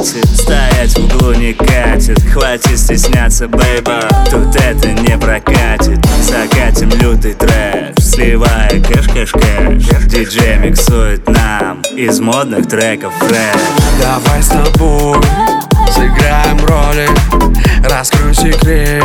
хватит 0.00 0.26
Стоять 0.26 0.98
в 0.98 1.04
углу 1.04 1.32
не 1.34 1.52
катит. 1.52 2.20
Хватит 2.32 2.78
стесняться, 2.78 3.48
бейба 3.48 4.00
Тут 4.30 4.56
это 4.56 4.88
не 4.88 5.16
прокатит. 5.18 5.98
Закатим 6.22 6.90
лютый 7.00 7.34
трэш 7.34 7.94
Сливая 7.98 8.70
кэш-кэш-кэш 8.70 10.06
Диджей 10.06 10.58
миксует 10.58 11.28
нам 11.28 11.82
Из 11.96 12.20
модных 12.20 12.68
треков 12.68 13.12
фреш. 13.18 13.60
Давай 14.00 14.42
с 14.42 14.48
тобой 14.48 15.18
Сыграем 15.94 16.64
роли 16.66 17.08
Раскрой 17.84 18.34
секрет 18.34 19.04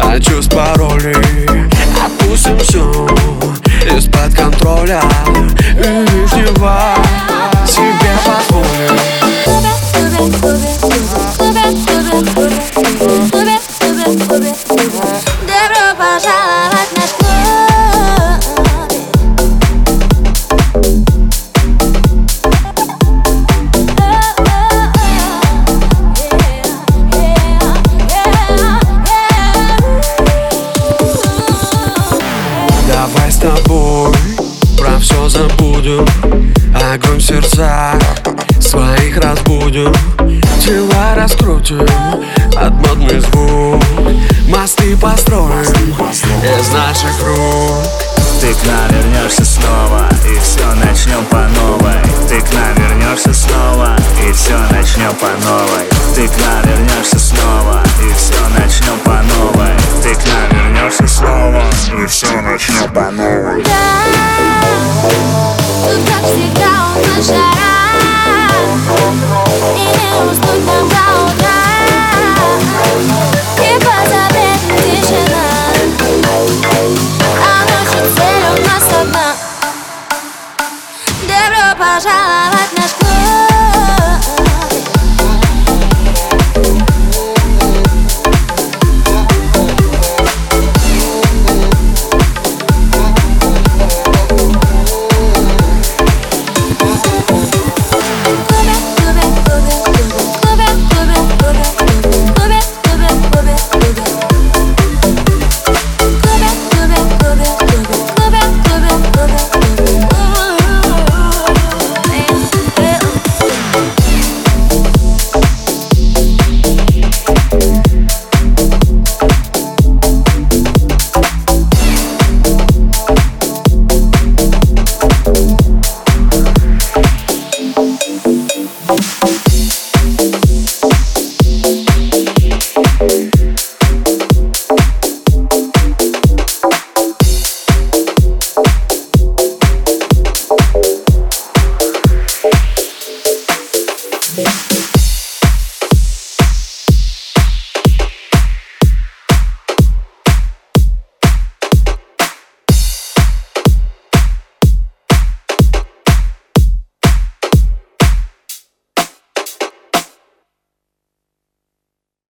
А 0.00 0.18
чувств 0.20 0.54
паролей. 0.54 1.16
Отпустим 2.04 2.58
все 2.58 3.06
из-под 3.96 4.34
контроля. 4.34 5.00
Забудем 35.80 36.06
Огонь 36.74 37.18
в 37.18 37.22
сердцах. 37.22 37.98
Своих 38.60 39.16
разбудим 39.18 39.92
Тела 40.64 41.14
раскрутим. 41.16 41.86
От 42.56 42.72
модный 42.86 43.20
звук 43.20 43.82
Мосты 44.48 44.96
построим. 44.96 45.62
Из 45.62 46.72
наших 46.72 47.26
рук 47.26 47.84
Ты 48.40 48.54
к 48.54 48.66
нам 48.66 48.88
вернешься 48.90 49.44
снова 49.44 50.08
И 50.26 50.38
все 50.40 50.66
начнем 50.74 51.24
по 51.26 51.39
下 82.00 82.49